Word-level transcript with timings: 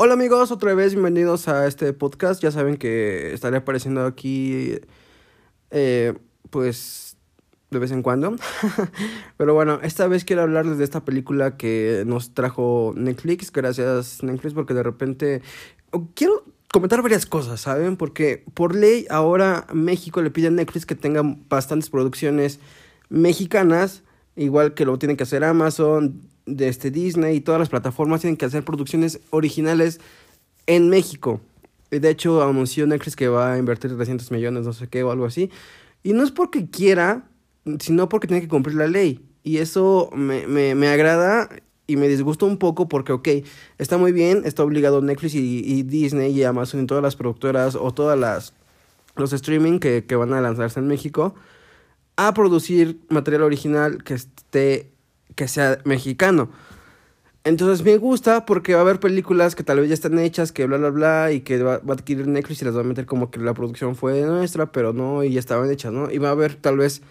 Hola 0.00 0.14
amigos, 0.14 0.52
otra 0.52 0.74
vez 0.74 0.92
bienvenidos 0.92 1.48
a 1.48 1.66
este 1.66 1.92
podcast. 1.92 2.40
Ya 2.40 2.52
saben 2.52 2.76
que 2.76 3.32
estaré 3.34 3.56
apareciendo 3.56 4.06
aquí, 4.06 4.78
eh, 5.72 6.14
pues, 6.50 7.16
de 7.72 7.80
vez 7.80 7.90
en 7.90 8.02
cuando. 8.02 8.36
Pero 9.36 9.54
bueno, 9.54 9.80
esta 9.82 10.06
vez 10.06 10.24
quiero 10.24 10.42
hablarles 10.42 10.78
de 10.78 10.84
esta 10.84 11.04
película 11.04 11.56
que 11.56 12.04
nos 12.06 12.32
trajo 12.32 12.92
Netflix. 12.94 13.50
Gracias 13.50 14.22
Netflix 14.22 14.54
porque 14.54 14.72
de 14.72 14.84
repente 14.84 15.42
quiero 16.14 16.44
comentar 16.72 17.02
varias 17.02 17.26
cosas, 17.26 17.60
¿saben? 17.60 17.96
Porque 17.96 18.44
por 18.54 18.76
ley 18.76 19.04
ahora 19.10 19.66
México 19.72 20.22
le 20.22 20.30
pide 20.30 20.46
a 20.46 20.52
Netflix 20.52 20.86
que 20.86 20.94
tenga 20.94 21.22
bastantes 21.48 21.90
producciones 21.90 22.60
mexicanas, 23.08 24.04
igual 24.36 24.74
que 24.74 24.84
lo 24.84 24.96
tienen 24.96 25.16
que 25.16 25.24
hacer 25.24 25.42
Amazon, 25.42 26.20
de 26.56 26.68
este 26.68 26.90
Disney 26.90 27.36
y 27.36 27.40
todas 27.40 27.58
las 27.58 27.68
plataformas 27.68 28.20
tienen 28.20 28.36
que 28.36 28.46
hacer 28.46 28.64
producciones 28.64 29.20
originales 29.30 30.00
en 30.66 30.88
México. 30.88 31.40
De 31.90 32.10
hecho, 32.10 32.42
anunció 32.42 32.86
Netflix 32.86 33.16
que 33.16 33.28
va 33.28 33.54
a 33.54 33.58
invertir 33.58 33.94
300 33.94 34.30
millones, 34.30 34.66
no 34.66 34.72
sé 34.72 34.88
qué, 34.88 35.02
o 35.02 35.10
algo 35.10 35.24
así. 35.24 35.50
Y 36.02 36.12
no 36.12 36.22
es 36.22 36.30
porque 36.30 36.68
quiera, 36.68 37.28
sino 37.80 38.08
porque 38.08 38.26
tiene 38.26 38.42
que 38.42 38.48
cumplir 38.48 38.76
la 38.76 38.86
ley. 38.86 39.24
Y 39.42 39.58
eso 39.58 40.10
me, 40.14 40.46
me, 40.46 40.74
me 40.74 40.88
agrada 40.88 41.48
y 41.86 41.96
me 41.96 42.06
disgusta 42.06 42.44
un 42.44 42.58
poco 42.58 42.88
porque, 42.88 43.12
ok, 43.12 43.28
está 43.78 43.96
muy 43.96 44.12
bien, 44.12 44.42
está 44.44 44.62
obligado 44.62 45.00
Netflix 45.00 45.34
y, 45.34 45.62
y, 45.64 45.82
Disney 45.82 46.32
y 46.32 46.44
Amazon 46.44 46.82
y 46.82 46.86
todas 46.86 47.02
las 47.02 47.16
productoras 47.16 47.74
o 47.74 47.92
todas 47.92 48.18
las 48.18 48.52
los 49.16 49.32
streaming 49.32 49.80
que, 49.80 50.04
que 50.04 50.14
van 50.14 50.32
a 50.32 50.40
lanzarse 50.40 50.78
en 50.78 50.86
México 50.86 51.34
a 52.16 52.34
producir 52.34 53.00
material 53.08 53.42
original 53.42 54.04
que 54.04 54.14
esté 54.14 54.92
que 55.34 55.48
sea 55.48 55.78
mexicano. 55.84 56.50
Entonces 57.44 57.84
me 57.84 57.96
gusta 57.96 58.44
porque 58.44 58.74
va 58.74 58.80
a 58.80 58.82
haber 58.82 59.00
películas 59.00 59.54
que 59.54 59.62
tal 59.62 59.80
vez 59.80 59.88
ya 59.88 59.94
están 59.94 60.18
hechas, 60.18 60.52
que 60.52 60.66
bla, 60.66 60.76
bla, 60.76 60.90
bla, 60.90 61.32
y 61.32 61.40
que 61.40 61.62
va, 61.62 61.78
va, 61.78 61.94
a 61.94 61.96
adquirir 61.96 62.26
Netflix 62.26 62.60
y 62.62 62.64
las 62.64 62.76
va 62.76 62.80
a 62.80 62.84
meter 62.84 63.06
como 63.06 63.30
que 63.30 63.40
la 63.40 63.54
producción 63.54 63.96
fue 63.96 64.20
nuestra, 64.22 64.70
pero 64.72 64.92
no, 64.92 65.24
y 65.24 65.32
ya 65.32 65.40
estaban 65.40 65.70
hechas, 65.70 65.92
¿no? 65.92 66.10
Y 66.10 66.18
va 66.18 66.28
a 66.28 66.32
haber 66.32 66.56
tal 66.56 66.76
vez 66.76 67.02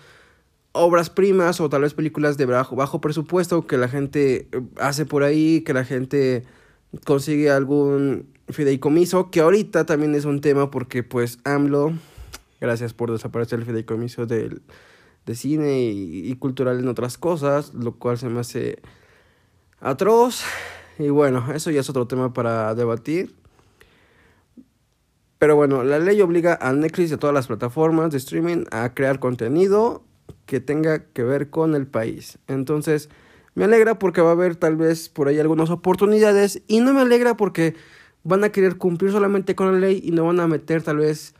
obras 0.77 1.09
primas 1.09 1.59
o 1.59 1.69
tal 1.69 1.81
vez 1.81 1.93
películas 1.93 2.37
de 2.37 2.45
bajo, 2.45 2.75
bajo 2.75 3.01
presupuesto 3.01 3.67
que 3.67 3.77
la 3.77 3.87
gente 3.87 4.47
eh, 4.51 4.61
hace 4.77 5.05
por 5.05 5.23
ahí, 5.23 5.61
que 5.61 5.73
la 5.73 5.83
gente 5.83 6.43
consigue 7.05 7.49
algún 7.49 8.27
fideicomiso, 8.49 9.29
que 9.29 9.41
ahorita 9.41 9.85
también 9.85 10.15
es 10.15 10.25
un 10.25 10.41
tema 10.41 10.71
porque 10.71 11.03
pues 11.03 11.39
AMLO, 11.43 11.93
gracias 12.61 12.93
por 12.93 13.11
desaparecer 13.11 13.59
el 13.59 13.65
fideicomiso 13.65 14.25
del 14.25 14.61
de 15.27 15.35
cine 15.35 15.81
y, 15.81 16.31
y, 16.31 16.35
cultural 16.37 16.79
en 16.79 16.87
otras 16.87 17.19
cosas, 17.19 17.73
lo 17.75 17.93
cual 17.93 18.17
se 18.17 18.29
me 18.29 18.39
hace 18.39 18.81
atroz. 19.79 20.41
Y 20.97 21.09
bueno, 21.09 21.51
eso 21.53 21.69
ya 21.69 21.81
es 21.81 21.89
otro 21.89 22.07
tema 22.07 22.33
para 22.33 22.73
debatir. 22.73 23.35
Pero 25.37 25.55
bueno, 25.55 25.83
la 25.83 25.99
ley 25.99 26.19
obliga 26.21 26.57
a 26.59 26.73
Netflix 26.73 27.11
y 27.11 27.13
a 27.13 27.17
todas 27.17 27.33
las 27.33 27.45
plataformas 27.45 28.09
de 28.09 28.17
streaming 28.17 28.63
a 28.71 28.95
crear 28.95 29.19
contenido 29.19 30.03
que 30.47 30.59
tenga 30.59 31.03
que 31.05 31.23
ver 31.23 31.51
con 31.51 31.75
el 31.75 31.85
país. 31.85 32.39
Entonces, 32.47 33.09
me 33.53 33.65
alegra 33.65 33.99
porque 33.99 34.21
va 34.21 34.29
a 34.29 34.33
haber 34.33 34.55
tal 34.55 34.77
vez 34.77 35.09
por 35.09 35.27
ahí 35.27 35.39
algunas 35.39 35.69
oportunidades 35.69 36.63
y 36.67 36.79
no 36.79 36.93
me 36.93 37.01
alegra 37.01 37.37
porque 37.37 37.75
van 38.23 38.43
a 38.43 38.49
querer 38.49 38.77
cumplir 38.77 39.11
solamente 39.11 39.55
con 39.55 39.71
la 39.71 39.79
ley 39.79 40.01
y 40.03 40.11
no 40.11 40.25
van 40.25 40.39
a 40.39 40.47
meter 40.47 40.81
tal 40.81 40.97
vez 40.97 41.35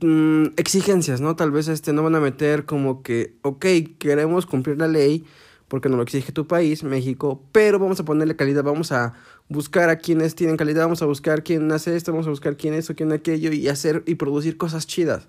mm, 0.00 0.54
exigencias, 0.56 1.20
¿no? 1.20 1.36
Tal 1.36 1.50
vez 1.50 1.68
este 1.68 1.92
no 1.92 2.02
van 2.02 2.14
a 2.14 2.20
meter 2.20 2.64
como 2.64 3.02
que, 3.02 3.36
ok, 3.42 3.66
queremos 3.98 4.46
cumplir 4.46 4.78
la 4.78 4.88
ley 4.88 5.24
porque 5.68 5.88
nos 5.88 5.96
lo 5.96 6.02
exige 6.02 6.32
tu 6.32 6.46
país, 6.46 6.84
México, 6.84 7.42
pero 7.52 7.78
vamos 7.78 7.98
a 7.98 8.04
ponerle 8.04 8.36
calidad, 8.36 8.62
vamos 8.62 8.92
a 8.92 9.14
buscar 9.48 9.88
a 9.90 9.96
quienes 9.96 10.34
tienen 10.34 10.56
calidad, 10.56 10.84
vamos 10.84 11.02
a 11.02 11.06
buscar 11.06 11.42
quién 11.42 11.70
hace 11.72 11.96
esto, 11.96 12.12
vamos 12.12 12.26
a 12.26 12.30
buscar 12.30 12.56
quién 12.56 12.74
eso, 12.74 12.94
quién 12.94 13.12
aquello 13.12 13.52
y 13.52 13.68
hacer 13.68 14.02
y 14.06 14.14
producir 14.14 14.56
cosas 14.56 14.86
chidas. 14.86 15.26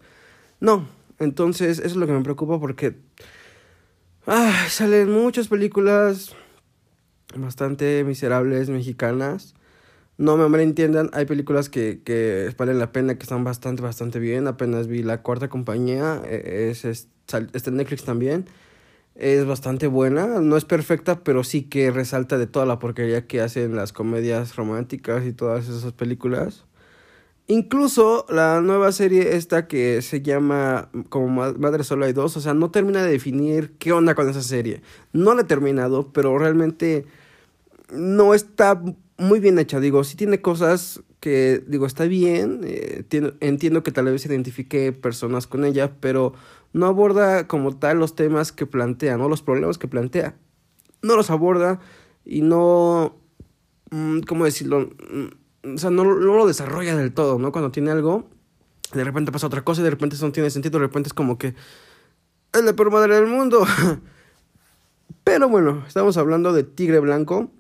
No, 0.60 0.88
entonces 1.20 1.80
eso 1.80 1.88
es 1.88 1.96
lo 1.96 2.06
que 2.06 2.14
me 2.14 2.22
preocupa 2.22 2.60
porque 2.60 2.98
ay, 4.28 4.70
salen 4.70 5.12
muchas 5.12 5.48
películas 5.48 6.36
bastante 7.36 8.04
miserables 8.04 8.70
mexicanas 8.70 9.56
no 10.18 10.36
me 10.36 10.50
malentiendan, 10.50 11.10
hay 11.14 11.26
películas 11.26 11.70
que, 11.70 12.02
que 12.04 12.54
valen 12.58 12.80
la 12.80 12.92
pena, 12.92 13.16
que 13.16 13.24
están 13.24 13.44
bastante, 13.44 13.82
bastante 13.84 14.20
bien. 14.20 14.48
Apenas 14.48 14.88
vi 14.88 15.04
La 15.04 15.22
Cuarta 15.22 15.48
Compañía, 15.48 16.22
e, 16.26 16.70
es, 16.72 16.86
es, 16.86 17.08
está 17.28 17.70
en 17.70 17.78
Netflix 17.78 18.04
también. 18.04 18.46
Es 19.16 19.46
bastante 19.46 19.88
buena, 19.88 20.42
no 20.42 20.58
es 20.58 20.66
perfecta, 20.66 21.24
pero 21.24 21.44
sí 21.44 21.64
que 21.64 21.92
resalta 21.92 22.38
de 22.38 22.48
toda 22.48 22.66
la 22.66 22.80
porquería 22.80 23.26
que 23.28 23.42
hacen 23.42 23.76
las 23.76 23.94
comedias 23.94 24.56
románticas 24.56 25.26
y 25.26 25.34
todas 25.34 25.68
esas 25.68 25.94
películas. 25.94 26.66
Incluso 27.48 28.26
la 28.30 28.62
nueva 28.62 28.92
serie 28.92 29.36
esta 29.36 29.68
que 29.68 30.02
se 30.02 30.22
llama 30.22 30.90
como 31.10 31.54
Madre 31.54 31.84
Solo 31.84 32.06
hay 32.06 32.14
dos, 32.14 32.36
o 32.38 32.42
sea, 32.42 32.54
no 32.54 32.72
termina 32.72 33.02
de 33.04 33.12
definir 33.12 33.74
qué 33.80 33.94
onda 33.94 34.16
con 34.16 34.30
esa 34.30 34.44
serie. 34.44 34.82
No 35.14 35.34
la 35.34 35.44
he 35.44 35.46
terminado, 35.46 36.12
pero 36.12 36.38
realmente 36.38 37.06
no 37.92 38.34
está 38.34 38.82
muy 39.18 39.40
bien 39.40 39.58
hecha, 39.60 39.80
digo, 39.80 40.04
sí 40.04 40.16
tiene 40.16 40.42
cosas 40.42 41.02
que, 41.20 41.64
digo, 41.68 41.86
está 41.86 42.06
bien, 42.06 42.62
eh, 42.64 43.04
entiendo 43.40 43.84
que 43.84 43.92
tal 43.92 44.06
vez 44.06 44.26
identifique 44.26 44.92
personas 44.92 45.48
con 45.48 45.66
ella, 45.66 45.94
pero 46.00 46.34
no 46.74 46.86
aborda 46.86 47.48
como 47.48 47.76
tal 47.76 47.98
los 47.98 48.16
temas 48.16 48.52
que 48.52 48.66
plantea, 48.66 49.18
¿no? 49.18 49.28
Los 49.28 49.42
problemas 49.42 49.78
que 49.78 49.88
plantea. 49.88 50.36
No 51.02 51.16
los 51.16 51.30
aborda 51.32 51.80
y 52.26 52.42
no, 52.42 53.16
mm, 53.90 54.22
¿cómo 54.22 54.46
decirlo? 54.46 54.92
Mm, 55.12 55.76
o 55.76 55.78
sea, 55.78 55.90
no, 55.90 56.04
no 56.04 56.38
lo 56.38 56.46
desarrolla 56.46 56.96
del 56.96 57.14
todo, 57.14 57.40
¿no? 57.40 57.52
Cuando 57.52 57.72
tiene 57.72 57.92
algo, 57.92 58.30
de 58.94 59.04
repente 59.04 59.32
pasa 59.32 59.48
otra 59.48 59.64
cosa 59.64 59.82
y 59.82 59.84
de 59.84 59.90
repente 59.90 60.16
eso 60.16 60.26
no 60.26 60.32
tiene 60.32 60.50
sentido, 60.50 60.80
de 60.80 60.86
repente 60.86 61.08
es 61.08 61.14
como 61.14 61.38
que 61.38 61.56
es 62.54 62.64
la 62.64 62.74
peor 62.74 62.92
madre 62.92 63.16
del 63.16 63.28
mundo. 63.28 63.66
Pero 65.24 65.50
bueno, 65.50 65.84
estamos 65.88 66.18
hablando 66.18 66.54
de 66.54 66.64
Tigre 66.64 67.00
Blanco 67.00 67.52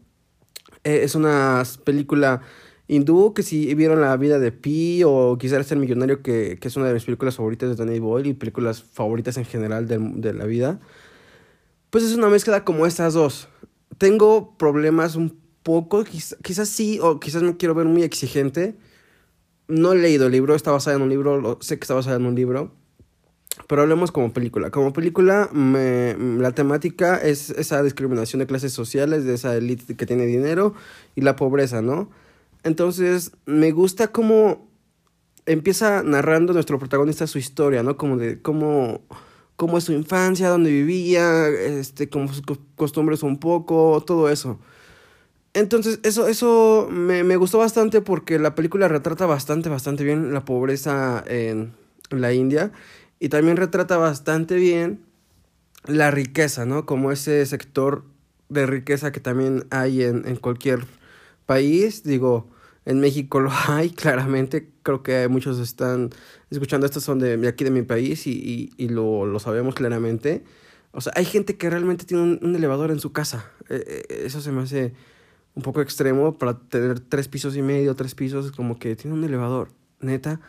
eh, 0.87 1.03
es 1.03 1.15
una 1.15 1.63
película 1.83 2.41
hindú 2.87 3.33
que 3.33 3.43
si 3.43 3.73
vieron 3.75 3.99
la 3.99 4.15
vida 4.15 4.39
de 4.39 4.53
Pi 4.53 5.03
o 5.05 5.37
quisiera 5.37 5.61
ser 5.65 5.77
millonario, 5.77 6.21
que, 6.21 6.57
que, 6.61 6.69
es 6.69 6.77
una 6.77 6.87
de 6.87 6.93
mis 6.93 7.03
películas 7.03 7.35
favoritas 7.35 7.69
de 7.69 7.75
Danny 7.75 7.99
Boyle 7.99 8.29
y 8.29 8.33
películas 8.33 8.81
favoritas 8.83 9.35
en 9.35 9.43
general 9.43 9.87
de, 9.87 9.97
de 9.99 10.33
la 10.33 10.45
vida, 10.45 10.79
pues 11.89 12.05
es 12.05 12.15
una 12.15 12.29
mezcla 12.29 12.63
como 12.63 12.85
estas 12.85 13.13
dos. 13.13 13.49
Tengo 13.97 14.57
problemas 14.57 15.17
un 15.17 15.37
poco, 15.63 16.05
quizás, 16.05 16.37
quizás 16.41 16.69
sí, 16.69 16.99
o 17.01 17.19
quizás 17.19 17.43
me 17.43 17.57
quiero 17.57 17.75
ver 17.75 17.87
muy 17.87 18.03
exigente. 18.03 18.77
No 19.67 19.91
he 19.91 19.97
leído 19.97 20.27
el 20.27 20.31
libro, 20.31 20.55
está 20.55 20.71
basado 20.71 20.95
en 20.95 21.03
un 21.03 21.09
libro, 21.09 21.57
sé 21.59 21.77
que 21.77 21.83
está 21.83 21.95
basado 21.95 22.15
en 22.15 22.25
un 22.25 22.35
libro. 22.35 22.71
Pero 23.65 23.81
hablemos 23.81 24.11
como 24.11 24.31
película. 24.31 24.69
Como 24.69 24.93
película, 24.93 25.49
me, 25.51 26.15
la 26.39 26.51
temática 26.51 27.17
es 27.17 27.49
esa 27.49 27.81
discriminación 27.81 28.39
de 28.39 28.47
clases 28.47 28.71
sociales, 28.71 29.25
de 29.25 29.33
esa 29.33 29.55
élite 29.55 29.95
que 29.95 30.05
tiene 30.05 30.25
dinero 30.25 30.73
y 31.15 31.21
la 31.21 31.35
pobreza, 31.35 31.81
¿no? 31.81 32.09
Entonces, 32.63 33.31
me 33.45 33.71
gusta 33.71 34.09
cómo 34.09 34.67
empieza 35.45 36.03
narrando 36.03 36.53
nuestro 36.53 36.77
protagonista 36.77 37.25
su 37.25 37.39
historia, 37.39 37.83
¿no? 37.83 37.97
Como 37.97 38.17
de 38.17 38.41
cómo, 38.41 39.01
cómo 39.55 39.77
es 39.77 39.85
su 39.85 39.93
infancia, 39.93 40.49
dónde 40.49 40.69
vivía, 40.69 41.47
este, 41.47 42.09
como 42.09 42.27
sus 42.31 42.43
costumbres 42.75 43.23
un 43.23 43.37
poco, 43.39 44.03
todo 44.05 44.29
eso. 44.29 44.59
Entonces, 45.53 45.99
eso, 46.03 46.27
eso 46.27 46.87
me, 46.91 47.23
me 47.23 47.35
gustó 47.35 47.57
bastante 47.57 48.01
porque 48.01 48.37
la 48.37 48.53
película 48.53 48.87
retrata 48.87 49.25
bastante, 49.25 49.69
bastante 49.69 50.03
bien 50.03 50.33
la 50.33 50.45
pobreza 50.45 51.23
en 51.27 51.73
la 52.11 52.31
India 52.33 52.71
y 53.19 53.29
también 53.29 53.57
retrata 53.57 53.97
bastante 53.97 54.55
bien 54.55 55.01
la 55.85 56.11
riqueza, 56.11 56.65
¿no? 56.65 56.85
Como 56.85 57.11
ese 57.11 57.45
sector 57.45 58.03
de 58.49 58.65
riqueza 58.65 59.11
que 59.11 59.19
también 59.19 59.65
hay 59.69 60.03
en, 60.03 60.27
en 60.27 60.35
cualquier 60.35 60.85
país. 61.45 62.03
Digo, 62.03 62.49
en 62.85 62.99
México 62.99 63.39
lo 63.41 63.51
hay, 63.51 63.89
claramente. 63.89 64.69
Creo 64.83 65.03
que 65.03 65.27
muchos 65.27 65.59
están 65.59 66.11
escuchando 66.49 66.85
esto, 66.85 66.99
son 66.99 67.19
de, 67.19 67.47
aquí 67.47 67.63
de 67.63 67.71
mi 67.71 67.81
país 67.81 68.27
y, 68.27 68.31
y, 68.31 68.69
y 68.77 68.89
lo, 68.89 69.25
lo, 69.25 69.39
sabemos 69.39 69.75
claramente. 69.75 70.43
O 70.91 71.01
sea, 71.01 71.13
hay 71.15 71.25
gente 71.25 71.57
que 71.57 71.69
realmente 71.69 72.05
tiene 72.05 72.37
un, 72.41 72.55
elevador 72.55 72.91
en 72.91 72.99
su 72.99 73.11
casa. 73.11 73.51
Eh, 73.69 74.03
eso 74.25 74.41
se 74.41 74.51
me 74.51 74.61
hace 74.61 74.93
un 75.55 75.63
poco 75.63 75.81
extremo 75.81 76.37
para 76.37 76.59
tener 76.59 76.99
tres 76.99 77.27
pisos 77.27 77.55
y 77.55 77.61
medio, 77.61 77.95
tres 77.95 78.13
pisos, 78.13 78.51
como 78.51 78.77
que 78.77 78.95
tiene 78.95 79.15
un 79.15 79.23
elevador, 79.23 79.69
neta 79.99 80.39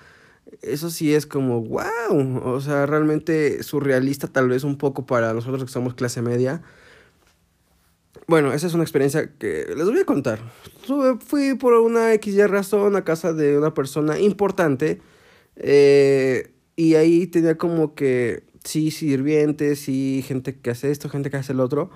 eso 0.62 0.90
sí 0.90 1.14
es 1.14 1.26
como, 1.26 1.62
wow, 1.62 2.40
o 2.42 2.60
sea, 2.60 2.86
realmente 2.86 3.62
surrealista 3.62 4.28
tal 4.28 4.48
vez 4.48 4.64
un 4.64 4.78
poco 4.78 5.06
para 5.06 5.32
nosotros 5.34 5.64
que 5.64 5.70
somos 5.70 5.94
clase 5.94 6.22
media. 6.22 6.62
Bueno, 8.26 8.52
esa 8.52 8.66
es 8.66 8.74
una 8.74 8.82
experiencia 8.82 9.32
que 9.38 9.66
les 9.76 9.86
voy 9.86 10.00
a 10.00 10.04
contar. 10.04 10.38
Fui 11.20 11.54
por 11.54 11.74
una 11.74 12.12
XY 12.12 12.46
razón 12.46 12.96
a 12.96 13.04
casa 13.04 13.32
de 13.32 13.56
una 13.58 13.72
persona 13.74 14.18
importante 14.18 15.00
eh, 15.56 16.52
y 16.76 16.94
ahí 16.94 17.26
tenía 17.26 17.56
como 17.56 17.94
que, 17.94 18.44
sí, 18.64 18.90
sirvientes, 18.90 19.80
sí, 19.80 20.24
gente 20.26 20.58
que 20.58 20.70
hace 20.70 20.90
esto, 20.90 21.08
gente 21.08 21.30
que 21.30 21.38
hace 21.38 21.52
el 21.52 21.60
otro, 21.60 21.90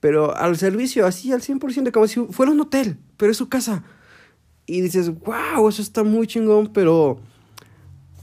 pero 0.00 0.34
al 0.36 0.56
servicio, 0.56 1.06
así 1.06 1.32
al 1.32 1.40
100%, 1.42 1.92
como 1.92 2.06
si 2.06 2.20
fuera 2.30 2.52
un 2.52 2.60
hotel, 2.60 2.98
pero 3.16 3.32
es 3.32 3.38
su 3.38 3.48
casa. 3.48 3.84
y 4.66 4.80
dices, 4.82 5.10
wow, 5.20 5.68
eso 5.68 5.82
está 5.82 6.04
muy 6.04 6.26
chingón, 6.26 6.72
pero 6.72 7.20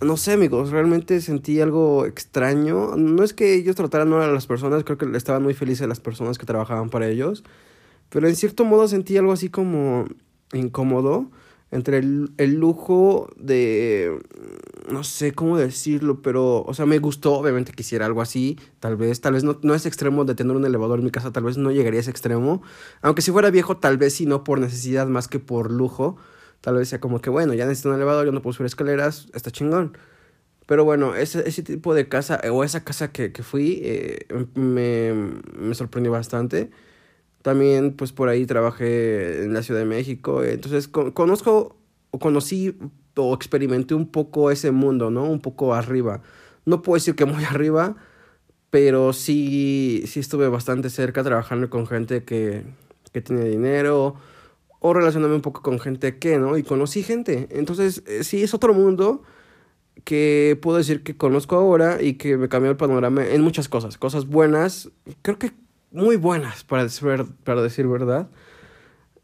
no 0.02 0.18
sé, 0.18 0.34
amigos, 0.34 0.72
realmente 0.72 1.22
sentí 1.22 1.60
algo 1.62 2.06
extraño. 2.06 2.96
No 2.96 3.24
es 3.24 3.34
que 3.34 3.56
ellos 3.56 3.76
trataran 3.76 4.10
mal 4.10 4.22
a 4.22 4.32
las 4.32 4.48
personas, 4.48 4.84
creo 4.84 4.98
que 4.98 5.06
estaban 5.18 5.44
muy 5.44 5.54
felices 5.54 5.88
las 5.88 6.00
personas 6.00 6.38
que 6.38 6.46
trabajaban 6.46 6.90
para 6.90 7.08
ellos, 7.08 7.44
pero 8.10 8.28
en 8.28 8.36
cierto 8.36 8.66
modo 8.66 8.88
sentí 8.88 9.18
algo 9.18 9.32
así 9.34 9.50
como 9.50 10.06
incómodo 10.54 11.30
entre 11.70 11.98
el, 11.98 12.32
el, 12.38 12.56
lujo 12.56 13.30
de 13.36 14.18
no 14.90 15.04
sé 15.04 15.34
cómo 15.34 15.58
decirlo, 15.58 16.22
pero 16.22 16.64
o 16.64 16.74
sea, 16.74 16.86
me 16.86 17.00
gustó, 17.00 17.34
obviamente 17.34 17.74
quisiera 17.74 18.06
algo 18.06 18.22
así, 18.22 18.58
tal 18.80 18.96
vez, 18.96 19.20
tal 19.20 19.34
vez 19.34 19.44
no, 19.44 19.60
no 19.62 19.76
es 19.76 19.86
extremo 19.86 20.24
de 20.24 20.34
tener 20.34 20.56
un 20.56 20.66
elevador 20.66 21.00
en 21.00 21.06
mi 21.06 21.12
casa, 21.12 21.34
tal 21.34 21.44
vez 21.44 21.58
no 21.58 21.72
llegaría 21.72 22.00
a 22.00 22.02
ese 22.02 22.12
extremo, 22.12 22.62
aunque 23.02 23.22
si 23.22 23.32
fuera 23.32 23.50
viejo 23.50 23.78
tal 23.78 23.98
vez 23.98 24.14
sí 24.14 24.26
no 24.26 24.46
por 24.46 24.60
necesidad 24.60 25.08
más 25.08 25.28
que 25.28 25.40
por 25.40 25.70
lujo, 25.70 26.16
tal 26.62 26.76
vez 26.76 26.90
sea 26.90 27.00
como 27.00 27.22
que 27.22 27.30
bueno, 27.30 27.54
ya 27.54 27.66
necesito 27.66 27.90
un 27.90 27.96
elevador, 27.96 28.26
yo 28.26 28.32
no 28.32 28.42
puedo 28.42 28.54
subir 28.54 28.68
escaleras, 28.68 29.28
está 29.34 29.52
chingón. 29.52 29.98
Pero 30.68 30.84
bueno, 30.84 31.16
ese, 31.16 31.48
ese 31.48 31.64
tipo 31.64 31.94
de 31.94 32.10
casa, 32.10 32.42
o 32.52 32.64
esa 32.64 32.84
casa 32.84 33.12
que, 33.12 33.32
que 33.32 33.42
fui, 33.44 33.80
eh, 33.84 34.28
me, 34.56 35.14
me 35.58 35.74
sorprendió 35.76 36.12
bastante. 36.12 36.72
También, 37.42 37.94
pues 37.96 38.12
por 38.12 38.30
ahí 38.30 38.46
trabajé 38.46 39.46
en 39.46 39.54
la 39.54 39.64
Ciudad 39.64 39.80
de 39.80 39.86
México. 39.86 40.44
Entonces, 40.44 40.90
conozco 40.90 41.78
o 42.12 42.20
conocí 42.20 42.78
o 43.16 43.34
experimenté 43.34 43.96
un 43.96 44.12
poco 44.12 44.52
ese 44.52 44.72
mundo, 44.72 45.10
¿no? 45.10 45.24
Un 45.26 45.40
poco 45.42 45.74
arriba. 45.74 46.22
No 46.66 46.82
puedo 46.82 46.96
decir 46.96 47.16
que 47.16 47.26
muy 47.26 47.44
arriba, 47.46 47.96
pero 48.70 49.14
sí, 49.14 50.04
sí 50.08 50.20
estuve 50.20 50.50
bastante 50.50 50.90
cerca 50.90 51.24
trabajando 51.24 51.70
con 51.70 51.88
gente 51.88 52.24
que, 52.26 52.66
que 53.14 53.22
tiene 53.22 53.46
dinero 53.46 54.16
o 54.80 54.94
relacionarme 54.94 55.36
un 55.36 55.42
poco 55.42 55.62
con 55.62 55.80
gente 55.80 56.18
que, 56.18 56.38
¿no? 56.38 56.58
Y 56.58 56.64
conocí 56.64 57.04
gente. 57.04 57.48
Entonces, 57.52 58.04
eh, 58.06 58.24
sí, 58.24 58.44
es 58.44 58.54
otro 58.54 58.74
mundo 58.74 59.24
que 60.04 60.58
puedo 60.62 60.78
decir 60.78 61.04
que 61.04 61.18
conozco 61.18 61.56
ahora 61.56 62.02
y 62.02 62.14
que 62.14 62.38
me 62.38 62.50
cambió 62.50 62.72
el 62.72 62.78
panorama 62.78 63.26
en 63.26 63.42
muchas 63.42 63.70
cosas. 63.70 63.98
Cosas 63.98 64.28
buenas, 64.28 64.92
creo 65.22 65.40
que 65.40 65.52
muy 65.92 66.16
buenas, 66.16 66.64
para 66.64 66.84
decir, 66.84 67.26
para 67.44 67.62
decir 67.62 67.88
verdad. 67.88 68.30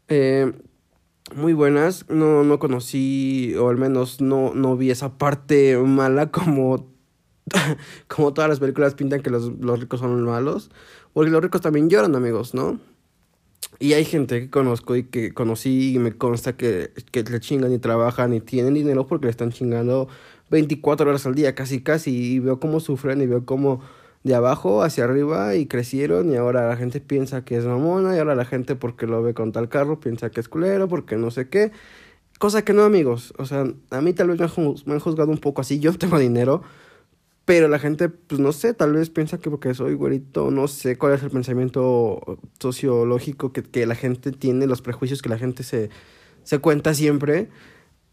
Eh, 0.08 0.52
muy 1.34 1.52
buenas. 1.52 2.08
No, 2.08 2.44
no 2.44 2.58
conocí, 2.58 3.54
o 3.56 3.68
al 3.68 3.76
menos 3.76 4.20
no, 4.20 4.52
no 4.54 4.76
vi 4.76 4.90
esa 4.90 5.16
parte 5.16 5.76
mala 5.78 6.30
como, 6.30 6.90
como 8.08 8.34
todas 8.34 8.50
las 8.50 8.60
películas 8.60 8.94
pintan 8.94 9.22
que 9.22 9.30
los, 9.30 9.52
los 9.60 9.80
ricos 9.80 10.00
son 10.00 10.22
malos. 10.24 10.70
Porque 11.12 11.30
los 11.30 11.42
ricos 11.42 11.60
también 11.60 11.88
lloran, 11.88 12.16
amigos, 12.16 12.54
¿no? 12.54 12.80
Y 13.78 13.94
hay 13.94 14.04
gente 14.04 14.40
que 14.40 14.50
conozco 14.50 14.96
y 14.96 15.04
que 15.04 15.32
conocí 15.34 15.94
y 15.94 15.98
me 15.98 16.12
consta 16.16 16.56
que, 16.56 16.92
que 17.10 17.22
le 17.24 17.40
chingan 17.40 17.72
y 17.72 17.78
trabajan 17.78 18.32
y 18.34 18.40
tienen 18.40 18.74
dinero 18.74 19.06
porque 19.06 19.26
le 19.26 19.30
están 19.30 19.50
chingando 19.50 20.08
24 20.50 21.08
horas 21.08 21.26
al 21.26 21.34
día, 21.34 21.54
casi 21.54 21.82
casi. 21.82 22.34
Y 22.34 22.38
veo 22.38 22.60
cómo 22.60 22.80
sufren 22.80 23.20
y 23.20 23.26
veo 23.26 23.44
cómo 23.44 23.80
de 24.24 24.34
abajo 24.34 24.82
hacia 24.82 25.04
arriba 25.04 25.54
y 25.54 25.66
crecieron 25.66 26.32
y 26.32 26.36
ahora 26.36 26.66
la 26.68 26.76
gente 26.76 27.00
piensa 27.00 27.44
que 27.44 27.56
es 27.56 27.66
mamona 27.66 28.16
y 28.16 28.18
ahora 28.18 28.34
la 28.34 28.46
gente 28.46 28.74
porque 28.74 29.06
lo 29.06 29.22
ve 29.22 29.34
con 29.34 29.52
tal 29.52 29.68
carro 29.68 30.00
piensa 30.00 30.30
que 30.30 30.40
es 30.40 30.48
culero 30.48 30.88
porque 30.88 31.16
no 31.16 31.30
sé 31.30 31.48
qué. 31.48 31.70
Cosa 32.38 32.64
que 32.64 32.72
no 32.72 32.82
amigos, 32.82 33.32
o 33.38 33.46
sea, 33.46 33.64
a 33.90 34.00
mí 34.00 34.12
tal 34.12 34.28
vez 34.28 34.38
me 34.38 34.94
han, 34.94 35.00
juzgado 35.00 35.30
un 35.30 35.38
poco 35.38 35.60
así, 35.60 35.78
yo 35.78 35.96
tengo 35.96 36.18
dinero, 36.18 36.62
pero 37.44 37.68
la 37.68 37.78
gente, 37.78 38.08
pues 38.08 38.40
no 38.40 38.52
sé, 38.52 38.72
tal 38.72 38.94
vez 38.94 39.10
piensa 39.10 39.38
que 39.38 39.50
porque 39.50 39.74
soy 39.74 39.94
güerito, 39.94 40.50
no 40.50 40.66
sé 40.66 40.96
cuál 40.96 41.14
es 41.14 41.22
el 41.22 41.30
pensamiento 41.30 42.38
sociológico 42.58 43.52
que, 43.52 43.62
que 43.62 43.86
la 43.86 43.94
gente 43.94 44.32
tiene, 44.32 44.66
los 44.66 44.80
prejuicios 44.80 45.20
que 45.20 45.28
la 45.28 45.38
gente 45.38 45.62
se, 45.62 45.90
se 46.42 46.58
cuenta 46.58 46.94
siempre. 46.94 47.48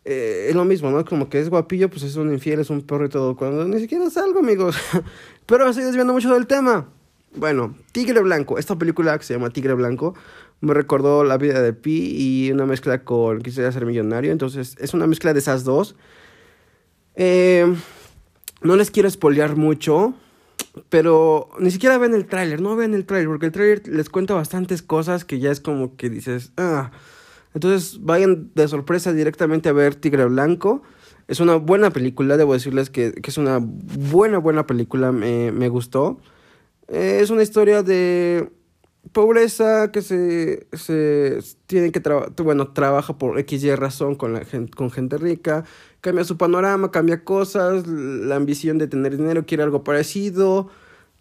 Eh, 0.03 0.47
es 0.49 0.55
lo 0.55 0.65
mismo, 0.65 0.89
¿no? 0.89 1.05
Como 1.05 1.29
que 1.29 1.39
es 1.39 1.49
guapillo, 1.49 1.89
pues 1.89 2.03
es 2.03 2.15
un 2.15 2.33
infiel, 2.33 2.59
es 2.59 2.69
un 2.69 2.81
perro 2.81 3.05
y 3.05 3.09
todo. 3.09 3.35
Cuando 3.35 3.65
ni 3.65 3.79
siquiera 3.79 4.05
es 4.05 4.17
algo, 4.17 4.39
amigos. 4.39 4.75
Pero 5.45 5.65
me 5.65 5.69
estoy 5.69 5.85
desviando 5.85 6.13
mucho 6.13 6.33
del 6.33 6.47
tema. 6.47 6.89
Bueno, 7.35 7.75
Tigre 7.91 8.21
Blanco. 8.21 8.57
Esta 8.57 8.77
película 8.77 9.17
que 9.17 9.23
se 9.23 9.33
llama 9.33 9.51
Tigre 9.51 9.75
Blanco 9.75 10.15
me 10.59 10.73
recordó 10.73 11.23
la 11.23 11.37
vida 11.37 11.61
de 11.61 11.73
Pi 11.73 12.13
y 12.17 12.51
una 12.51 12.65
mezcla 12.65 13.03
con 13.03 13.41
Quisiera 13.41 13.71
ser 13.71 13.85
millonario. 13.85 14.31
Entonces, 14.31 14.75
es 14.79 14.93
una 14.93 15.07
mezcla 15.07 15.33
de 15.33 15.39
esas 15.39 15.63
dos. 15.63 15.95
Eh, 17.15 17.73
no 18.61 18.75
les 18.75 18.91
quiero 18.91 19.09
spoilear 19.09 19.55
mucho, 19.55 20.13
pero 20.89 21.49
ni 21.59 21.71
siquiera 21.71 21.97
ven 21.97 22.13
el 22.13 22.25
tráiler. 22.25 22.61
No 22.61 22.75
ven 22.75 22.93
el 22.93 23.05
tráiler, 23.05 23.27
porque 23.27 23.47
el 23.47 23.51
tráiler 23.51 23.87
les 23.87 24.09
cuenta 24.09 24.33
bastantes 24.33 24.81
cosas 24.81 25.25
que 25.25 25.39
ya 25.39 25.51
es 25.51 25.59
como 25.59 25.95
que 25.95 26.09
dices, 26.09 26.51
ah 26.57 26.91
entonces 27.53 27.99
vayan 28.01 28.51
de 28.55 28.67
sorpresa 28.67 29.13
directamente 29.13 29.69
a 29.69 29.73
ver 29.73 29.95
Tigre 29.95 30.25
Blanco. 30.25 30.83
Es 31.27 31.39
una 31.39 31.55
buena 31.55 31.91
película, 31.91 32.37
debo 32.37 32.53
decirles 32.53 32.89
que, 32.89 33.13
que 33.13 33.29
es 33.29 33.37
una 33.37 33.59
buena, 33.61 34.37
buena 34.37 34.65
película, 34.67 35.11
me, 35.11 35.51
me 35.51 35.69
gustó. 35.69 36.19
Eh, 36.87 37.19
es 37.21 37.29
una 37.29 37.43
historia 37.43 37.83
de 37.83 38.51
pobreza 39.11 39.91
que 39.91 40.01
se, 40.01 40.67
se 40.73 41.39
tiene 41.65 41.91
que 41.91 41.99
trabajar, 41.99 42.31
bueno, 42.43 42.67
trabaja 42.69 43.17
por 43.17 43.39
X 43.39 43.63
y 43.63 43.75
razón 43.75 44.15
con, 44.15 44.33
la 44.33 44.45
gente, 44.45 44.71
con 44.73 44.91
gente 44.91 45.17
rica, 45.17 45.65
cambia 46.01 46.23
su 46.23 46.37
panorama, 46.37 46.91
cambia 46.91 47.23
cosas, 47.23 47.87
la 47.87 48.35
ambición 48.35 48.77
de 48.77 48.87
tener 48.87 49.17
dinero, 49.17 49.45
quiere 49.45 49.63
algo 49.63 49.83
parecido, 49.83 50.69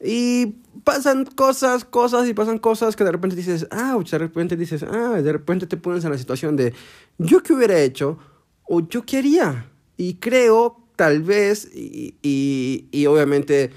y 0.02 0.56
pasan 0.84 1.26
cosas, 1.26 1.84
cosas 1.84 2.26
y 2.26 2.34
pasan 2.34 2.58
cosas 2.58 2.96
que 2.96 3.04
de 3.04 3.12
repente 3.12 3.36
dices, 3.36 3.66
ah, 3.70 3.98
de 4.10 4.18
repente 4.18 4.56
dices, 4.56 4.82
ah, 4.82 5.20
de 5.22 5.32
repente 5.32 5.66
te 5.66 5.76
pones 5.76 6.04
en 6.04 6.10
la 6.10 6.18
situación 6.18 6.56
de, 6.56 6.72
yo 7.18 7.42
qué 7.42 7.52
hubiera 7.52 7.78
hecho 7.78 8.18
o 8.64 8.80
yo 8.88 9.04
qué 9.04 9.18
haría. 9.18 9.66
Y 9.98 10.14
creo, 10.14 10.78
tal 10.96 11.22
vez, 11.22 11.68
y, 11.74 12.14
y, 12.22 12.88
y 12.90 13.06
obviamente, 13.06 13.70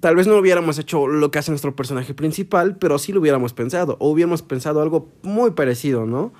tal 0.00 0.16
vez 0.16 0.26
no 0.26 0.36
hubiéramos 0.36 0.78
hecho 0.78 1.06
lo 1.06 1.30
que 1.30 1.38
hace 1.38 1.50
nuestro 1.50 1.76
personaje 1.76 2.14
principal, 2.14 2.76
pero 2.76 2.98
sí 2.98 3.12
lo 3.12 3.20
hubiéramos 3.20 3.52
pensado, 3.52 3.96
o 4.00 4.10
hubiéramos 4.10 4.42
pensado 4.42 4.82
algo 4.82 5.08
muy 5.22 5.52
parecido, 5.52 6.06
¿no? 6.06 6.32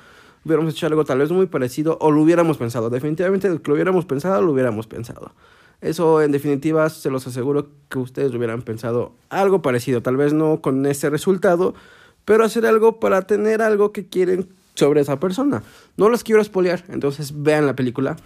Hubiéramos 0.44 0.74
hecho 0.74 0.86
algo 0.86 1.04
tal 1.04 1.18
vez 1.18 1.30
muy 1.30 1.46
parecido, 1.46 1.98
o 2.00 2.10
lo 2.10 2.22
hubiéramos 2.22 2.58
pensado. 2.58 2.90
Definitivamente, 2.90 3.48
que 3.48 3.68
lo 3.68 3.74
hubiéramos 3.74 4.04
pensado, 4.04 4.42
lo 4.42 4.52
hubiéramos 4.52 4.86
pensado. 4.86 5.32
Eso 5.80 6.22
en 6.22 6.30
definitiva 6.30 6.88
se 6.90 7.10
los 7.10 7.26
aseguro 7.26 7.68
que 7.88 7.98
ustedes 7.98 8.32
hubieran 8.34 8.62
pensado 8.62 9.14
algo 9.30 9.62
parecido, 9.62 10.00
tal 10.00 10.16
vez 10.16 10.32
no 10.32 10.60
con 10.60 10.86
ese 10.86 11.10
resultado, 11.10 11.74
pero 12.24 12.44
hacer 12.44 12.66
algo 12.66 13.00
para 13.00 13.22
tener 13.22 13.62
algo 13.62 13.92
que 13.92 14.06
quieren 14.06 14.48
sobre 14.74 15.00
esa 15.00 15.18
persona. 15.18 15.64
No 15.96 16.08
los 16.08 16.22
quiero 16.22 16.40
espolear, 16.40 16.84
entonces 16.88 17.42
vean 17.42 17.66
la 17.66 17.74
película. 17.74 18.16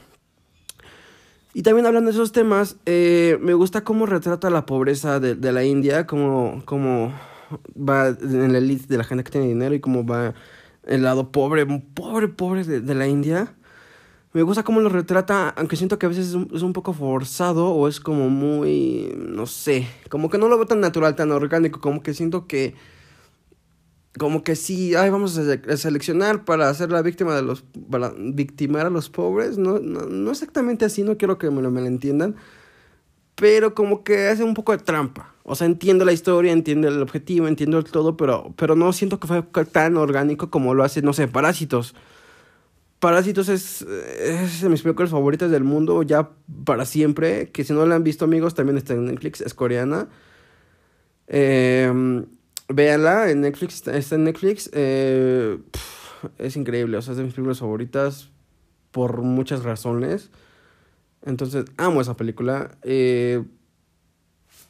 Y 1.56 1.62
también 1.62 1.86
hablando 1.86 2.10
de 2.10 2.14
esos 2.14 2.32
temas, 2.32 2.76
eh, 2.84 3.38
me 3.40 3.54
gusta 3.54 3.82
cómo 3.82 4.04
retrata 4.04 4.50
la 4.50 4.66
pobreza 4.66 5.20
de, 5.20 5.52
la 5.52 5.64
India, 5.64 6.06
cómo, 6.06 6.60
cómo 6.66 7.14
va 7.74 8.08
en 8.08 8.52
la 8.52 8.58
elite 8.58 8.84
de 8.86 8.98
la 8.98 9.04
gente 9.04 9.24
que 9.24 9.30
tiene 9.30 9.46
dinero 9.46 9.74
y 9.74 9.80
cómo 9.80 10.04
va 10.04 10.34
el 10.84 11.02
lado 11.02 11.32
pobre, 11.32 11.64
pobre, 11.64 12.28
pobre 12.28 12.64
de, 12.64 12.82
de 12.82 12.94
la 12.94 13.08
India. 13.08 13.54
Me 14.34 14.42
gusta 14.42 14.64
cómo 14.64 14.80
lo 14.80 14.90
retrata, 14.90 15.48
aunque 15.48 15.76
siento 15.76 15.98
que 15.98 16.04
a 16.04 16.10
veces 16.10 16.36
es 16.52 16.60
un, 16.60 16.72
poco 16.74 16.92
forzado 16.92 17.70
o 17.70 17.88
es 17.88 18.00
como 18.00 18.28
muy, 18.28 19.14
no 19.16 19.46
sé, 19.46 19.88
como 20.10 20.28
que 20.28 20.36
no 20.36 20.48
lo 20.48 20.58
veo 20.58 20.66
tan 20.66 20.80
natural, 20.80 21.16
tan 21.16 21.32
orgánico, 21.32 21.80
como 21.80 22.02
que 22.02 22.12
siento 22.12 22.46
que, 22.46 22.74
como 24.18 24.42
que 24.42 24.56
sí, 24.56 24.94
ay, 24.94 25.10
vamos 25.10 25.38
a 25.38 25.76
seleccionar 25.76 26.44
para 26.44 26.68
hacer 26.68 26.90
la 26.90 27.02
víctima 27.02 27.34
de 27.34 27.42
los, 27.42 27.64
para 27.90 28.12
victimar 28.16 28.86
a 28.86 28.90
los 28.90 29.10
pobres, 29.10 29.58
no, 29.58 29.78
no, 29.78 30.30
exactamente 30.30 30.84
así, 30.84 31.02
no 31.02 31.16
quiero 31.16 31.38
que 31.38 31.50
me 31.50 31.62
lo, 31.62 31.70
me 31.70 31.80
lo 31.80 31.86
entiendan, 31.86 32.36
pero 33.34 33.74
como 33.74 34.04
que 34.04 34.28
hace 34.28 34.42
un 34.42 34.54
poco 34.54 34.72
de 34.72 34.78
trampa. 34.78 35.34
O 35.42 35.54
sea, 35.54 35.66
entiendo 35.66 36.04
la 36.04 36.12
historia, 36.12 36.52
entiendo 36.52 36.88
el 36.88 37.00
objetivo, 37.00 37.46
entiendo 37.46 37.78
el 37.78 37.84
todo, 37.84 38.16
pero, 38.16 38.52
pero 38.56 38.74
no 38.74 38.92
siento 38.92 39.20
que 39.20 39.28
fue 39.28 39.42
tan 39.66 39.96
orgánico 39.96 40.50
como 40.50 40.74
lo 40.74 40.82
hace, 40.82 41.02
no 41.02 41.12
sé, 41.12 41.28
Parásitos. 41.28 41.94
Parásitos 42.98 43.48
es, 43.50 43.82
es 43.82 44.62
de 44.62 44.68
mis 44.70 44.82
películas 44.82 45.10
favoritas 45.10 45.50
del 45.50 45.62
mundo 45.62 46.02
ya 46.02 46.30
para 46.64 46.86
siempre. 46.86 47.50
Que 47.50 47.62
si 47.62 47.74
no 47.74 47.84
la 47.86 47.94
han 47.94 48.02
visto, 48.02 48.24
amigos, 48.24 48.54
también 48.54 48.78
está 48.78 48.94
en 48.94 49.04
Netflix. 49.04 49.42
Es 49.42 49.54
coreana. 49.54 50.08
Eh, 51.28 52.24
véanla 52.68 53.30
en 53.30 53.40
Netflix. 53.42 53.86
Está 53.86 54.14
en 54.14 54.24
Netflix. 54.24 54.70
Eh, 54.72 55.58
es 56.38 56.56
increíble. 56.56 56.96
O 56.96 57.02
sea, 57.02 57.12
es 57.12 57.18
de 57.18 57.24
mis 57.24 57.34
películas 57.34 57.60
favoritas 57.60 58.30
por 58.90 59.22
muchas 59.22 59.62
razones. 59.62 60.30
Entonces, 61.24 61.64
amo 61.76 62.00
esa 62.00 62.14
película. 62.14 62.78
Eh, 62.82 63.44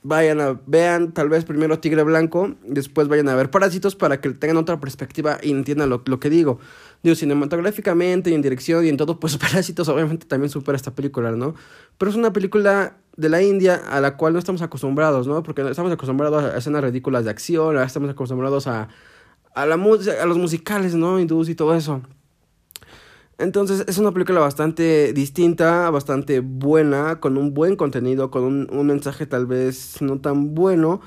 vayan 0.03 0.41
a, 0.41 0.61
vean 0.67 1.12
tal 1.12 1.29
vez 1.29 1.45
primero 1.45 1.81
Tigre 1.81 2.05
Blanco, 2.05 2.55
después 2.65 3.09
vayan 3.09 3.29
a 3.29 3.35
ver 3.35 3.50
Parásitos 3.50 3.97
para 3.97 4.21
que 4.21 4.31
tengan 4.31 4.57
otra 4.57 4.79
perspectiva 4.79 5.38
y 5.43 5.50
entiendan 5.50 5.91
lo, 5.91 6.03
lo 6.07 6.21
que 6.21 6.31
digo. 6.31 6.61
Digo, 7.03 7.17
cinematográficamente 7.17 8.31
y 8.31 8.35
en 8.35 8.43
dirección 8.43 8.85
y 8.85 8.88
en 8.88 8.97
todo, 8.97 9.19
pues 9.19 9.37
Parásitos 9.38 9.88
obviamente 9.88 10.26
también 10.26 10.50
supera 10.50 10.76
esta 10.76 10.95
película, 10.95 11.33
¿no? 11.33 11.55
Pero 11.99 12.11
es 12.11 12.17
una 12.17 12.33
película 12.33 12.97
de 13.16 13.28
la 13.28 13.42
India 13.42 13.82
a 13.88 14.00
la 14.00 14.16
cual 14.16 14.32
no 14.32 14.38
estamos 14.38 14.62
acostumbrados, 14.62 15.26
¿no? 15.26 15.42
Porque 15.42 15.68
estamos 15.68 15.92
acostumbrados 15.92 16.44
a 16.44 16.58
escenas 16.58 16.85
ridículas 16.85 17.25
de 17.25 17.30
acción, 17.30 17.78
estamos 17.78 18.11
acostumbrados 18.11 18.66
a, 18.66 18.88
a, 19.54 19.66
la, 19.66 19.75
a 19.75 20.26
los 20.26 20.38
musicales, 20.38 20.94
¿no? 20.94 21.18
Hindús 21.18 21.49
y 21.49 21.54
todo 21.54 21.75
eso. 21.75 22.02
Entonces 23.38 23.85
es 23.87 23.99
una 23.99 24.12
película 24.12 24.40
bastante 24.40 25.12
distinta, 25.12 25.90
bastante 25.90 26.40
buena, 26.40 27.20
con 27.20 27.37
un 27.37 27.52
buen 27.52 27.76
contenido, 27.76 28.30
con 28.30 28.44
un, 28.44 28.68
un 28.70 28.87
mensaje 28.87 29.26
tal 29.26 29.46
vez 29.46 30.00
no 30.00 30.20
tan 30.20 30.54
bueno, 30.54 31.00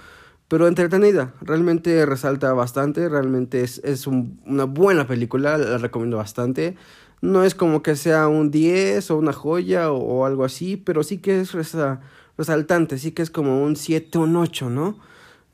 pero 0.48 0.68
entretenida. 0.68 1.34
Realmente 1.42 2.06
resalta 2.06 2.54
bastante, 2.54 3.10
realmente 3.10 3.64
es, 3.64 3.82
es 3.84 4.06
un, 4.06 4.40
una 4.46 4.66
buena 4.66 5.08
película, 5.08 5.58
la 5.58 5.78
recomiendo 5.80 6.18
bastante. 6.18 6.76
No 7.22 7.44
es 7.44 7.56
como 7.56 7.84
que 7.84 7.96
sea 7.96 8.28
un 8.28 8.52
10 8.52 9.12
o 9.12 9.18
una 9.18 9.34
joya 9.34 9.92
o, 9.92 10.26
algo 10.26 10.46
así, 10.46 10.78
pero 10.78 11.04
sí 11.04 11.18
que 11.18 11.42
es 11.42 11.52
resa, 11.52 12.02
resaltante, 12.38 12.98
sí 12.98 13.12
que 13.12 13.22
es 13.22 13.30
como 13.30 13.64
un 13.64 13.76
7 13.76 14.18
o 14.18 14.22
un 14.22 14.36
8, 14.36 14.70
¿no? 14.70 14.98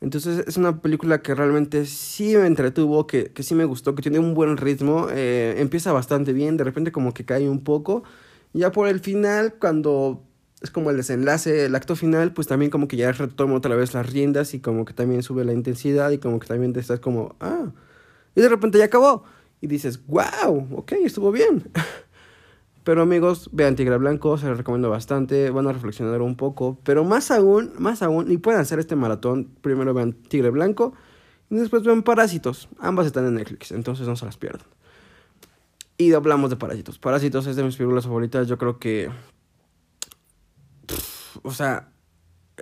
Entonces 0.00 0.44
es 0.46 0.56
una 0.56 0.80
película 0.82 1.22
que 1.22 1.34
realmente 1.34 1.86
sí 1.86 2.36
me 2.36 2.46
entretuvo, 2.46 3.06
que, 3.06 3.32
que 3.32 3.42
sí 3.42 3.54
me 3.54 3.64
gustó, 3.64 3.94
que 3.94 4.02
tiene 4.02 4.18
un 4.18 4.34
buen 4.34 4.56
ritmo, 4.56 5.08
eh, 5.10 5.56
empieza 5.58 5.92
bastante 5.92 6.32
bien, 6.32 6.56
de 6.56 6.64
repente 6.64 6.92
como 6.92 7.14
que 7.14 7.24
cae 7.24 7.48
un 7.48 7.64
poco. 7.64 8.04
Ya 8.52 8.72
por 8.72 8.88
el 8.88 9.00
final, 9.00 9.54
cuando 9.58 10.22
es 10.62 10.70
como 10.70 10.90
el 10.90 10.96
desenlace, 10.96 11.66
el 11.66 11.74
acto 11.74 11.96
final, 11.96 12.32
pues 12.32 12.46
también 12.46 12.70
como 12.70 12.88
que 12.88 12.96
ya 12.96 13.12
retoma 13.12 13.54
otra 13.54 13.76
vez 13.76 13.94
las 13.94 14.10
riendas 14.10 14.54
y 14.54 14.60
como 14.60 14.84
que 14.84 14.94
también 14.94 15.22
sube 15.22 15.44
la 15.44 15.52
intensidad 15.52 16.10
y 16.10 16.18
como 16.18 16.38
que 16.38 16.46
también 16.46 16.72
te 16.72 16.80
estás 16.80 17.00
como, 17.00 17.36
ah, 17.40 17.72
y 18.34 18.40
de 18.40 18.48
repente 18.48 18.78
ya 18.78 18.84
acabó. 18.86 19.24
Dices, 19.66 20.04
wow, 20.06 20.68
ok, 20.76 20.92
estuvo 20.92 21.32
bien. 21.32 21.70
Pero 22.86 23.02
amigos, 23.02 23.50
vean 23.52 23.74
Tigre 23.74 23.96
Blanco, 23.98 24.38
se 24.38 24.46
los 24.46 24.58
recomiendo 24.58 24.88
bastante, 24.88 25.50
van 25.50 25.66
a 25.66 25.72
reflexionar 25.72 26.22
un 26.22 26.36
poco, 26.36 26.78
pero 26.84 27.02
más 27.02 27.32
aún, 27.32 27.72
más 27.80 28.00
aún, 28.00 28.30
y 28.30 28.36
pueden 28.36 28.60
hacer 28.60 28.78
este 28.78 28.94
maratón, 28.94 29.50
primero 29.60 29.92
vean 29.92 30.12
Tigre 30.12 30.50
Blanco 30.50 30.92
y 31.50 31.56
después 31.56 31.82
vean 31.82 32.04
Parásitos, 32.04 32.68
ambas 32.78 33.06
están 33.06 33.26
en 33.26 33.34
Netflix, 33.34 33.72
entonces 33.72 34.06
no 34.06 34.14
se 34.14 34.24
las 34.24 34.36
pierdan. 34.36 34.68
Y 35.98 36.12
hablamos 36.12 36.48
de 36.48 36.54
Parásitos, 36.54 37.00
Parásitos 37.00 37.48
es 37.48 37.56
de 37.56 37.64
mis 37.64 37.74
películas 37.74 38.04
favoritas, 38.04 38.46
yo 38.46 38.56
creo 38.56 38.78
que... 38.78 39.10
O 41.42 41.50
sea, 41.50 41.88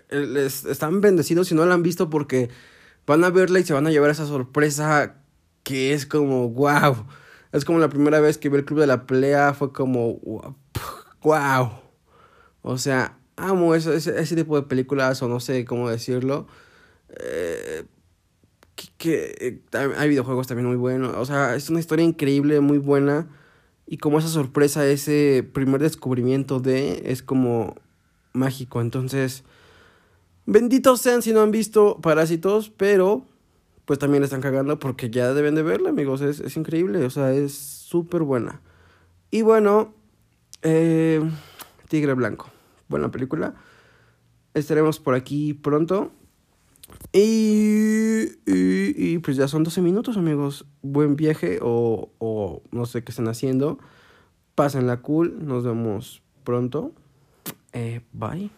les 0.08 0.64
están 0.64 1.02
bendecidos 1.02 1.48
si 1.48 1.54
no 1.54 1.66
la 1.66 1.74
han 1.74 1.82
visto 1.82 2.08
porque 2.08 2.48
van 3.06 3.24
a 3.24 3.28
verla 3.28 3.58
y 3.58 3.64
se 3.64 3.74
van 3.74 3.86
a 3.86 3.90
llevar 3.90 4.08
esa 4.08 4.24
sorpresa 4.24 5.16
que 5.64 5.92
es 5.92 6.06
como, 6.06 6.48
wow 6.50 7.04
es 7.54 7.64
como 7.64 7.78
la 7.78 7.88
primera 7.88 8.18
vez 8.18 8.36
que 8.36 8.48
vi 8.48 8.56
el 8.56 8.64
Club 8.64 8.80
de 8.80 8.88
la 8.88 9.06
Pelea, 9.06 9.54
fue 9.54 9.72
como, 9.72 10.18
wow. 11.22 11.70
O 12.62 12.78
sea, 12.78 13.16
amo 13.36 13.76
eso, 13.76 13.92
ese, 13.92 14.20
ese 14.20 14.34
tipo 14.34 14.56
de 14.56 14.66
películas, 14.66 15.22
o 15.22 15.28
no 15.28 15.38
sé 15.38 15.64
cómo 15.64 15.88
decirlo. 15.88 16.48
Eh, 17.10 17.84
que, 18.74 18.88
que 18.98 19.34
eh, 19.40 19.92
hay 19.96 20.08
videojuegos 20.08 20.48
también 20.48 20.66
muy 20.66 20.76
buenos. 20.76 21.14
O 21.16 21.24
sea, 21.24 21.54
es 21.54 21.70
una 21.70 21.78
historia 21.78 22.04
increíble, 22.04 22.58
muy 22.58 22.78
buena. 22.78 23.28
Y 23.86 23.98
como 23.98 24.18
esa 24.18 24.28
sorpresa, 24.28 24.84
ese 24.84 25.48
primer 25.54 25.80
descubrimiento 25.80 26.58
de, 26.58 27.04
es 27.06 27.22
como 27.22 27.76
mágico. 28.32 28.80
Entonces, 28.80 29.44
benditos 30.44 31.00
sean 31.00 31.22
si 31.22 31.32
no 31.32 31.40
han 31.40 31.52
visto 31.52 32.00
Parásitos, 32.00 32.70
pero 32.76 33.28
pues 33.84 33.98
también 33.98 34.22
le 34.22 34.26
están 34.26 34.40
cagando 34.40 34.78
porque 34.78 35.10
ya 35.10 35.32
deben 35.34 35.54
de 35.54 35.62
verla, 35.62 35.90
amigos. 35.90 36.20
Es, 36.20 36.40
es 36.40 36.56
increíble, 36.56 37.04
o 37.04 37.10
sea, 37.10 37.32
es 37.32 37.54
súper 37.54 38.22
buena. 38.22 38.60
Y 39.30 39.42
bueno, 39.42 39.94
eh, 40.62 41.20
Tigre 41.88 42.14
Blanco. 42.14 42.50
Buena 42.88 43.10
película. 43.10 43.54
Estaremos 44.54 45.00
por 45.00 45.14
aquí 45.14 45.54
pronto. 45.54 46.12
Y, 47.12 48.24
y, 48.46 48.94
y, 48.96 49.18
pues 49.18 49.36
ya 49.36 49.48
son 49.48 49.64
12 49.64 49.80
minutos, 49.80 50.16
amigos. 50.16 50.66
Buen 50.82 51.16
viaje 51.16 51.58
o, 51.62 52.10
o 52.18 52.62
no 52.70 52.86
sé 52.86 53.04
qué 53.04 53.12
están 53.12 53.28
haciendo. 53.28 53.78
Pásenla 54.54 55.02
cool. 55.02 55.46
Nos 55.46 55.64
vemos 55.64 56.22
pronto. 56.44 56.92
Eh, 57.72 58.00
bye. 58.12 58.50